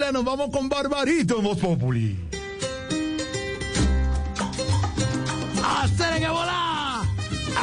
[0.00, 2.16] Nos vamos con Barbarito en Voz Populi.
[5.60, 7.02] ¡Hacer que volá!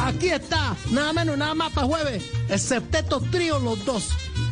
[0.04, 4.10] Aquí está, nada menos, nada más para jueves, el septeto trío Los Dos.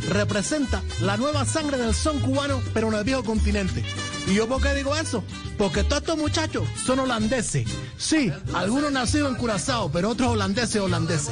[0.08, 3.84] Representa la nueva sangre del son cubano, pero en el viejo continente.
[4.28, 5.22] ¿Y yo por qué digo eso?
[5.58, 7.68] Porque todos estos muchachos son holandeses.
[7.98, 11.32] Sí, algunos nacidos en Curazao, pero otros holandeses holandeses.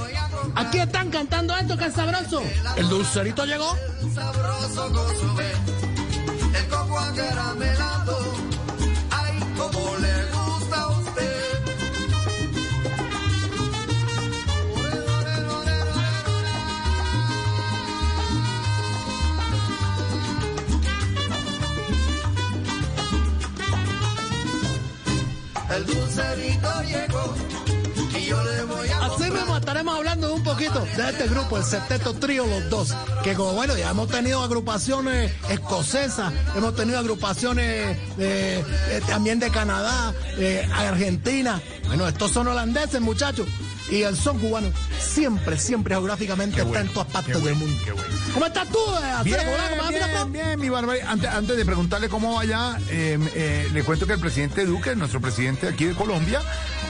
[0.56, 2.44] Aquí están cantando esto que es sabroso.
[2.76, 3.74] El dulcerito llegó.
[4.14, 4.92] sabroso.
[5.40, 5.91] El
[9.12, 11.62] ay, como le gusta a usted.
[25.76, 27.51] El dulcerito llegó
[28.32, 28.42] yo
[29.02, 32.96] Así mismo estaremos hablando de un poquito de este grupo, el Septeto Trío Los Dos,
[33.24, 39.50] que como bueno, ya hemos tenido agrupaciones escocesas, hemos tenido agrupaciones de- eh, también de
[39.52, 41.62] Canadá, eh, Argentina.
[41.88, 43.48] Bueno, estos son holandeses, muchachos.
[43.92, 47.78] Y el son cubano siempre, siempre geográficamente está en todas partes del mundo.
[48.34, 49.40] ¿Cómo estás tú, eh, Bien,
[49.90, 51.10] bien, bien, mi Barbarito.
[51.10, 55.20] Antes, antes de preguntarle cómo vaya, eh, eh, le cuento que el presidente Duque, nuestro
[55.20, 56.42] presidente aquí de Colombia,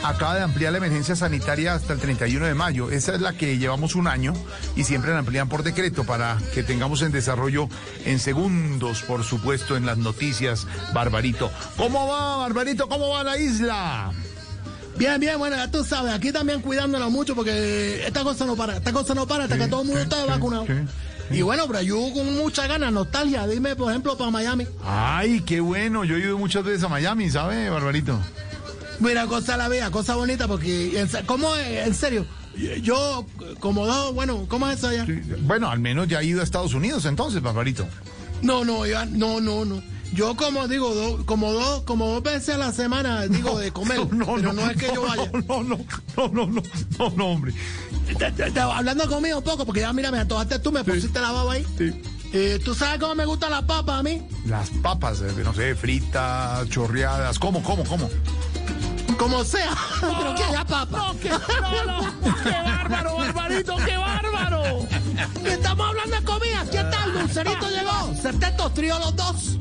[0.04, 2.92] acaba de ampliar la emergencia sanitaria hasta el 31 de mayo.
[2.92, 4.34] Esa es la que llevamos un año
[4.76, 7.68] y siempre la amplían por decreto para que tengamos en desarrollo
[8.06, 11.52] en segundos, por supuesto, en las noticias, Barbarito.
[11.78, 12.88] ¿Cómo va, Barbarito?
[12.88, 14.12] ¿Cómo va la isla?
[15.02, 18.78] Bien, bien, bueno, ya tú sabes, aquí también cuidándonos mucho porque esta cosa no para,
[18.78, 20.68] esta cosa no para hasta que todo el mundo esté vacunado.
[21.32, 24.68] Y bueno, pero yo con mucha ganas, nostalgia, dime por ejemplo para Miami.
[24.86, 26.06] Ay, qué bueno.
[26.06, 28.20] Yo he ido muchas veces a Miami, ¿sabe, Barbarito?
[29.00, 31.88] Mira, cosa la vida, cosa bonita, porque, ¿cómo es?
[31.88, 32.28] En serio,
[32.84, 33.26] yo
[33.60, 35.08] como dos, bueno, ¿cómo es eso allá?
[35.40, 37.88] Bueno, al menos ya ha ido a Estados Unidos entonces, Barbarito.
[38.44, 39.82] No, no, ya, no, no, no.
[40.14, 44.02] Yo como digo, do- como dos, como dos veces a la semana digo de comer,
[44.10, 45.32] pero no, es que yo vaya.
[45.48, 45.78] No, no,
[46.18, 46.62] no, no, no,
[47.00, 47.54] no, no, hombre.
[48.18, 51.20] Te- te- te- hablando conmigo un poco, porque ya mira, me antojaste tú, me pusiste
[51.22, 51.66] la baba ahí.
[51.78, 51.92] Sí.
[52.34, 54.22] Eh, ¿Tú sabes cómo me gustan las papas a mí?
[54.46, 57.40] Las papas, eh, no sé, fritas, chorreadas.
[57.40, 58.10] ¿Cómo, cómo, cómo?
[59.18, 61.14] Como sea, pero que haya papa.
[61.22, 64.64] ¡Qué bárbaro, Barbarito, qué bárbaro!
[65.46, 66.66] Estamos hablando de comida.
[66.72, 67.14] ¿Qué tal?
[67.14, 68.14] Dulcerito llegó.
[68.22, 69.58] Septeto, trío los dos.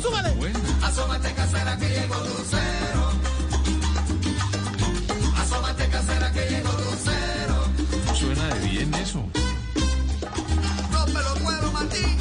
[0.00, 0.34] Súbele.
[0.82, 3.12] Asómate casera que llegó dulcero.
[5.36, 8.14] Asómate casera que llegó dulcero.
[8.14, 9.24] Suena de bien eso.
[11.42, 12.16] Cueros, Martín.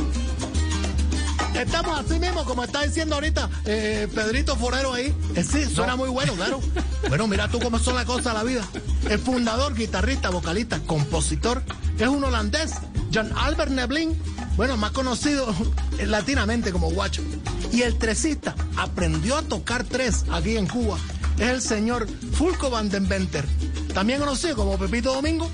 [1.56, 5.14] Estamos así mismo, como está diciendo ahorita eh, Pedrito Forero ahí.
[5.36, 6.62] Eh, sí, suena muy bueno, claro.
[7.10, 8.68] Bueno, mira tú cómo son las cosas de la vida.
[9.10, 11.64] El fundador, guitarrista, vocalista, compositor,
[11.98, 12.76] es un holandés,
[13.14, 14.18] John Albert Neblin,
[14.56, 15.54] bueno, más conocido
[16.06, 17.24] latinamente como Guacho.
[17.72, 20.97] Y el tresista aprendió a tocar tres aquí en Cuba.
[21.38, 23.46] Es el señor Fulco van den Venter,
[23.94, 25.50] también conocido como Pepito Domingo.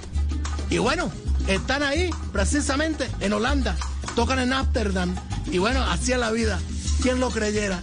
[0.69, 1.11] Y bueno,
[1.47, 3.77] están ahí precisamente en Holanda,
[4.15, 5.15] tocan en Ámsterdam.
[5.51, 6.59] Y bueno, así es la vida.
[7.01, 7.81] ¿Quién lo creyera?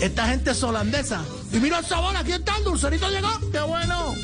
[0.00, 1.24] Esta gente es holandesa.
[1.52, 3.28] Y mira el sabor, aquí está el dulcerito llegó.
[3.50, 4.14] ¡Qué bueno!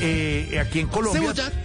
[0.00, 1.20] Eh, aquí en Colombia.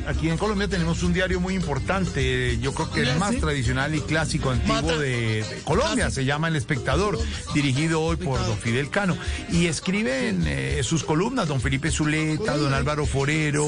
[0.07, 3.19] Aquí en Colombia tenemos un diario muy importante, yo creo que el Sí.
[3.19, 7.19] más tradicional y clásico antiguo de, de Colombia, se llama El Espectador,
[7.53, 9.17] dirigido hoy por don Fidel Cano.
[9.51, 13.67] Y escriben eh, sus columnas don Felipe Zuleta, don Álvaro Forero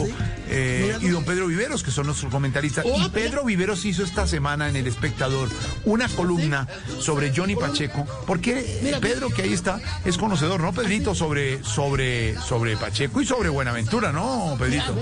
[0.49, 2.85] eh, y don Pedro Viveros, que son nuestros comentaristas.
[2.85, 3.09] Y.
[3.09, 5.49] Pedro Viveros hizo esta semana en El Espectador
[5.85, 6.67] una columna
[6.99, 8.97] sobre Johnny Pacheco, porque.
[9.01, 11.15] Pedro, que ahí está, es conocedor, ¿no, Pedrito?
[11.15, 14.95] Sobre, sobre, sobre Pacheco y sobre Buenaventura, ¿no, Pedrito?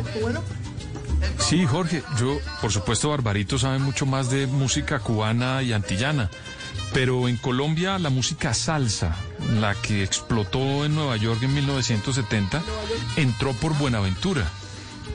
[1.40, 6.30] Sí, Jorge, yo, por supuesto, Barbarito sabe mucho más de música cubana y antillana,
[6.94, 9.16] pero en Colombia la música salsa,
[9.60, 12.62] la que explotó en Nueva York en 1970,
[13.16, 14.46] entró por Buenaventura.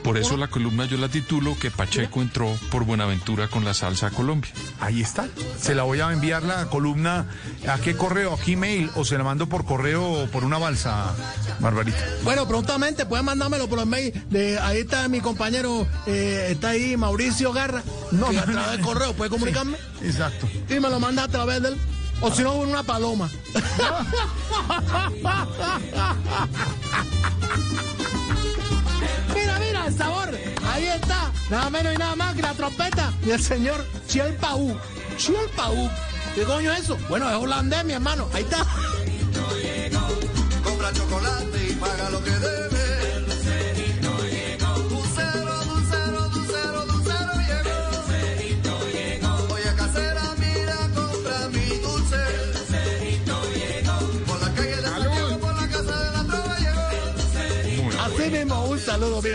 [0.03, 4.07] Por eso la columna yo la titulo que Pacheco entró por Buenaventura con la salsa
[4.07, 4.51] a Colombia.
[4.81, 5.27] Ahí está.
[5.57, 7.25] Se la voy a enviar la columna.
[7.67, 8.33] ¿A qué correo?
[8.33, 8.91] ¿A qué mail?
[8.95, 11.15] ¿O se la mando por correo o por una balsa,
[11.59, 11.97] Barbarita?
[12.23, 14.11] Bueno, prontamente pueden mandármelo por los mail.
[14.29, 17.81] De, ahí está mi compañero, eh, está ahí Mauricio Garra.
[18.11, 19.77] No, a través del correo puede comunicarme.
[20.01, 20.49] Exacto.
[20.69, 21.77] Y me lo manda a través del.
[22.21, 23.29] O si no, con una paloma.
[29.93, 30.29] sabor.
[30.71, 31.31] Ahí está.
[31.49, 34.77] Nada menos y nada más que la trompeta y el señor Chiel Paú.
[35.17, 35.89] Chiel Paú.
[36.35, 36.97] ¿Qué coño es eso?
[37.09, 38.27] Bueno, es holandés, mi hermano.
[38.33, 38.65] Ahí está.
[40.63, 42.72] Compra chocolate y paga lo que debe.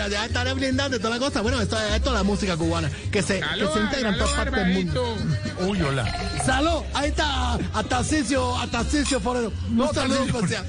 [0.09, 1.41] Ya estaré brindando y toda la cosa.
[1.43, 4.67] Bueno, esto, esto es la música cubana que se, que se integra en todas partes
[4.67, 5.17] del mundo.
[5.67, 6.05] Uy, hola.
[6.45, 9.53] Salud, ahí está a Tarcisio, a Tarcisio Forero.
[9.71, 10.65] Un saludo especial.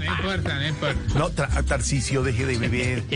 [0.00, 1.00] no importa, no importa.
[1.18, 1.30] No,
[1.64, 3.02] Tarcisio, deje de beber.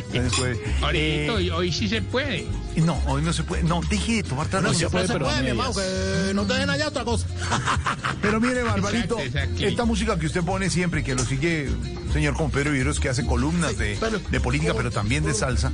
[0.93, 2.47] Eh, hoy, hoy sí se puede.
[2.77, 3.63] no, hoy no se puede.
[3.65, 4.89] No, deje de tomar No, Tarcisio.
[4.91, 7.27] siempre se puede, mi hermano, que no te dejen allá otra cosa.
[8.23, 9.65] Pero mire, Barbarito, Exacto, exacto.
[9.67, 11.69] esta música que usted pone siempre, que lo sigue
[12.15, 13.99] señor con Pedro Viveros, que hace columnas de,
[14.31, 15.73] de política, pero también de salsa,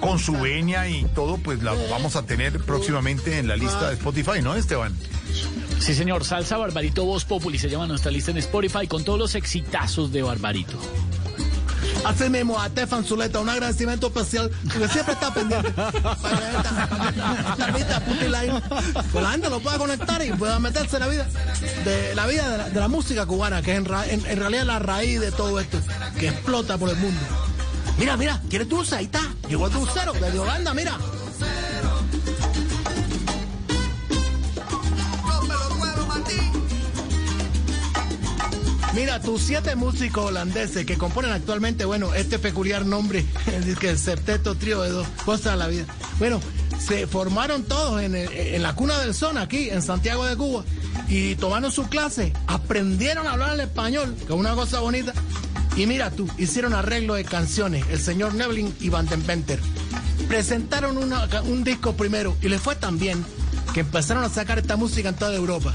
[0.00, 3.94] con su venia y todo, pues la vamos a tener próximamente en la lista de
[3.94, 4.94] Spotify, ¿no, Esteban?
[5.78, 6.26] Sí, señor.
[6.26, 10.22] Salsa Barbarito Voz Populi se llama nuestra lista en Spotify con todos los exitazos de
[10.22, 10.78] Barbarito.
[12.04, 15.70] Así mismo, a Stefan Zuleta, un agradecimiento especial, porque siempre está pendiente.
[15.72, 18.62] Para esta, esta lista, Puti Line,
[19.12, 21.26] pues la gente lo pueda conectar y pueda meterse en la vida,
[21.84, 24.38] de la vida de la, de la música cubana, que es en, ra- en- en
[24.38, 25.78] realidad la raíz de todo esto,
[26.18, 27.20] que explota por el mundo.
[27.98, 28.94] Mira, mira, ¿quieres dulce?
[28.96, 29.20] Ahí está.
[29.48, 30.96] Llegó el dulcero desde Holanda, mira.
[38.96, 43.26] Mira, tus siete músicos holandeses que componen actualmente, bueno, este peculiar nombre,
[43.78, 45.84] que el septeto trío de dos cosas de la vida.
[46.18, 46.40] Bueno,
[46.78, 50.64] se formaron todos en, la cuna del son aquí, en Santiago de Cuba,
[51.08, 55.12] y tomaron su clase, aprendieron a hablar el español, que es una cosa bonita.
[55.76, 59.60] Y mira tú, hicieron arreglo de canciones, el señor Neblin y Van den Venter.
[60.26, 63.22] Presentaron un disco primero y les fue tan bien
[63.74, 65.74] que empezaron a sacar esta música en toda Europa.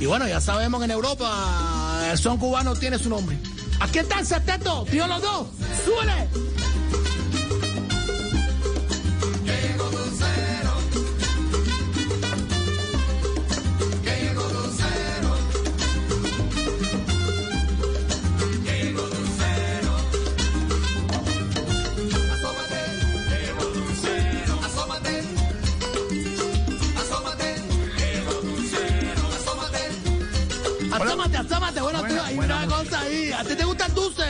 [0.00, 3.36] Y bueno, ya sabemos que en Europa son cubano tiene su nombre.
[3.80, 5.46] Aquí está el septeto, tío los dos,
[5.84, 6.45] súbele.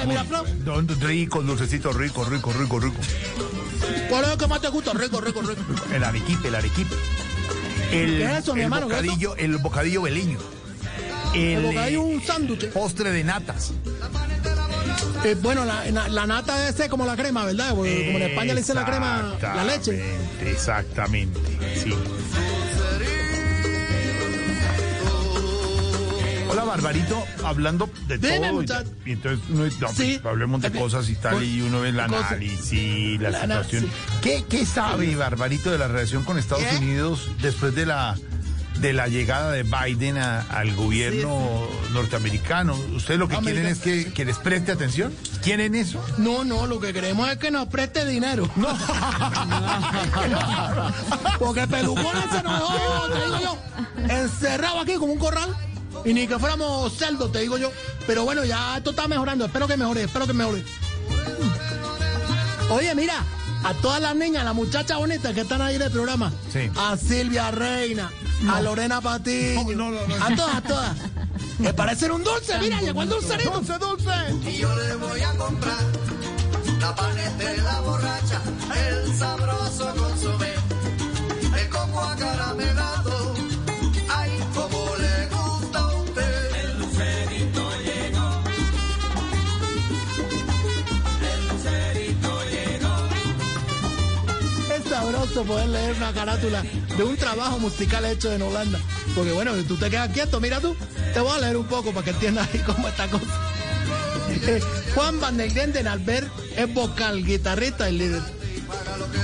[0.06, 0.64] Miraflor?
[0.64, 2.96] Don- Rico, dulcecito, rico, rico, rico, rico.
[4.08, 4.92] ¿Cuál es el que más te gusta?
[4.94, 5.60] Rico, rico, rico.
[5.92, 6.94] El arequipe, el arequipe.
[7.92, 8.88] El, ¿Qué es eso, mi el hermano?
[8.88, 9.06] ¿Qué es eso?
[9.10, 10.38] bocadillo, el bocadillo beleño.
[11.34, 12.68] El, eh, un sándwich.
[12.70, 13.72] postre de natas.
[15.24, 17.74] Eh, bueno, la, la- la nata debe ser como la crema, ¿verdad?
[17.74, 20.00] Porque como en España le dicen la crema, la leche.
[20.44, 21.40] Exactamente, Exactamente,
[21.82, 21.94] sí.
[26.56, 28.62] Hola, Barbarito, hablando de Dime, todo.
[29.04, 30.18] y- entonces, uno, no, Sí.
[30.22, 33.84] pues, hablemos de cosas y tal, y uno ve el análisis, la, La situación.
[33.84, 34.20] análisis.
[34.22, 36.76] ¿Qué, qué sabe, Barbarito, de la relación con Estados ¿Qué?
[36.76, 38.16] Unidos después de la
[38.80, 42.74] de la llegada de Biden a- al gobierno norteamericano?
[42.94, 45.14] ¿Ustedes lo que quieren es que, que les preste atención?
[45.42, 46.02] ¿Quieren eso?
[46.18, 48.48] No, no, lo que queremos es que nos preste dinero.
[48.56, 48.68] No.
[51.38, 53.58] Porque el pelucón ese nos dejó, te digo yo,
[54.14, 55.54] encerrado aquí como un corral.
[56.04, 57.70] Y ni que fuéramos cerdos, te digo yo.
[58.06, 59.46] Pero bueno, ya esto está mejorando.
[59.46, 60.64] Espero que mejore, espero que mejore.
[62.70, 63.24] Oye, mira,
[63.64, 66.32] a todas las niñas, las muchachas bonitas que están ahí en el programa.
[66.52, 66.70] Sí.
[66.76, 68.10] A Silvia Reina,
[68.48, 69.76] a Lorena Patiño.
[69.76, 69.98] No, no.
[70.20, 70.96] A todas, a todas.
[71.58, 73.50] Me parecen un dulce, mira, llegó el dulcerito.
[73.50, 74.50] ¡Dulce, dulce!
[74.50, 75.78] Y yo le voy a comprar
[76.80, 76.94] la
[96.16, 96.64] carátula
[96.96, 98.80] de un trabajo musical hecho en Holanda.
[99.14, 100.74] Porque bueno, tú te quedas quieto, mira tú,
[101.12, 103.26] te voy a leer un poco para que entiendas ahí cómo está cosa.
[104.94, 108.22] Juan Van der Linden Albert es vocal, guitarrista y líder.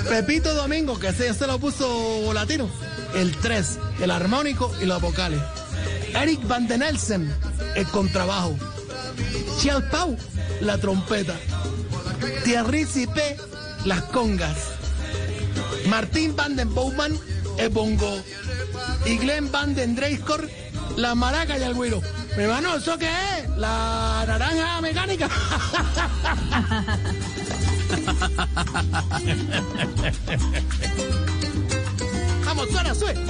[0.09, 2.69] Pepito Domingo, que se, se lo puso latino,
[3.15, 5.41] el 3, el armónico y los vocales.
[6.15, 7.35] Eric Van den Elsen,
[7.75, 8.55] el contrabajo.
[9.59, 10.17] Chial Pau,
[10.61, 11.35] la trompeta.
[12.45, 13.39] Thierry Cipé,
[13.87, 14.72] las congas.
[15.87, 17.19] Martín Van den Bowman,
[17.59, 18.23] el bongo.
[19.05, 20.49] Y Glenn Van den Dreiscor,
[20.97, 22.01] la maraca y el güiro.
[22.37, 23.49] Mi hermano, ¿eso qué es?
[23.59, 25.29] La naranja mecánica.
[32.45, 33.21] Vamos, suena, suena.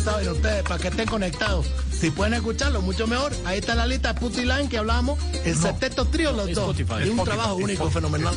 [0.00, 1.66] Saben ustedes, para que estén conectados.
[1.98, 3.32] Si pueden escucharlo, mucho mejor.
[3.44, 5.18] Ahí está la lista de Putty Line que hablábamos.
[5.44, 6.70] El sexteto trío, los dos.
[6.70, 7.02] Spotify.
[7.02, 8.34] Es un Spotify, trabajo único, fenomenal.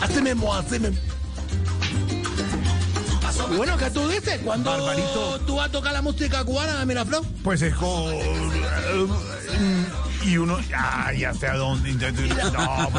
[0.00, 0.98] Así mismo, así mismo.
[3.50, 4.40] Y bueno, ¿qué tú dices?
[4.44, 5.40] ¿Cuándo Barbarito.
[5.46, 7.24] tú vas a tocar la música cubana Miraflor?
[7.42, 8.12] Pues es con...
[10.24, 11.90] Y uno, ah, ya sé a dónde.
[11.90, 12.90] entonces, No,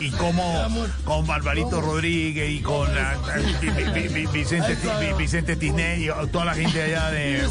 [0.00, 0.64] Y como
[1.04, 3.16] con Barbarito Rodríguez y con la-
[3.60, 7.46] Vi- Vicente, Vi- Vicente Tisné y toda la gente allá de.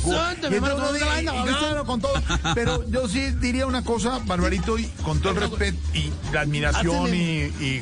[2.55, 7.13] Pero yo sí diría una cosa, Barbarito, y con todo el respeto y la admiración
[7.13, 7.81] y,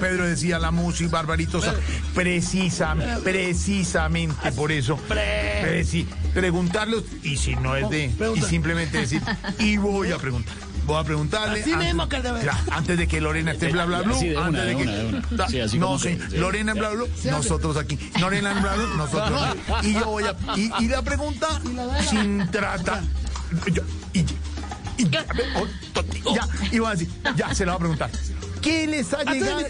[0.00, 1.60] Pedro, decía la música, Barbarito,
[2.14, 4.96] precisa, precisamente por eso.
[4.96, 9.22] Pre- preci- preguntarle, y si no es de, y simplemente decir,
[9.58, 10.54] y voy a preguntar.
[10.86, 11.60] Voy a preguntarle.
[11.60, 12.42] Así mismo que debe.
[12.42, 14.14] Ya, antes de que Lorena esté bla bla bla.
[14.16, 15.22] Una, antes de que, una, de una.
[15.32, 16.38] Da- Sí, así no, sí, que-.
[16.38, 17.98] Lorena en bla bla, nosotros aquí.
[18.18, 19.42] Lorena en bla bla, nosotros
[19.76, 19.88] aquí.
[19.88, 20.34] Y yo voy a.
[20.56, 21.46] Y, y la pregunta
[22.08, 23.02] sin trata.
[23.70, 23.82] yo-
[24.14, 24.20] y,
[24.96, 25.26] y, ya,
[26.86, 28.10] a decir, ya se la va a preguntar.
[28.60, 29.64] ¿Qué les ha llegado?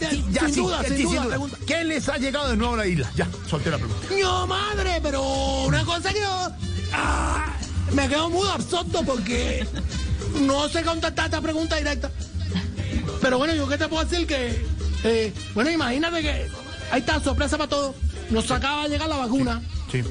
[1.67, 3.11] ¿Qué les ha llegado de nuevo a la isla?
[3.15, 4.07] Ya, solté la pregunta.
[4.21, 5.01] ¡No, madre!
[5.03, 5.23] Pero
[5.67, 6.49] una cosa que yo...
[6.93, 7.55] ah,
[7.93, 9.67] me quedo muy absorto porque
[10.41, 12.11] no sé contestar esta pregunta directa.
[13.21, 14.65] Pero bueno, yo qué te puedo decir que...
[15.05, 16.47] eh, bueno, imagínate que...
[16.91, 17.95] Ahí está, sorpresa para todos.
[18.31, 19.63] Nos acaba de llegar la vacuna.
[19.91, 20.03] Sí.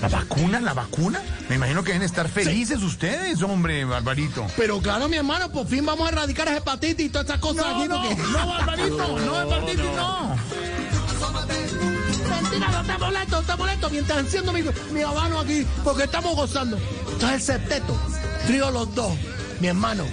[0.00, 0.60] ¿La vacuna?
[0.60, 1.20] ¿La vacuna?
[1.48, 4.46] Me imagino que deben estar felices ustedes, hombre, Barbarito.
[4.56, 7.64] Pero claro, mi hermano, por fin vamos a erradicar la hepatitis y todas esas cosas
[7.66, 7.88] No, aquí.
[7.88, 10.36] no, porque- no, Barbarito, no, Barbarito, no.
[12.30, 14.62] Mentira, no te molesto, te molesto mientras enciendo mi,
[14.92, 16.78] mi habano aquí, porque estamos gozando.
[17.12, 17.96] Entonces el septeto,
[18.46, 19.12] trío los dos,
[19.60, 20.04] mi hermano,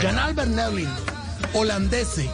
[0.00, 0.88] Jan Albert Neblin,
[1.52, 2.30] holandese,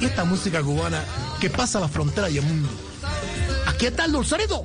[0.00, 1.02] y esta música cubana
[1.40, 2.68] que pasa la frontera y el mundo.
[3.66, 4.64] Aquí está el dulcerito.